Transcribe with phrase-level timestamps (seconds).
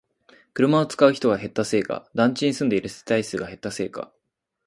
[0.55, 4.11] 車を使う人が減ったせいか、団地に住んでいる世帯数が減ったせいか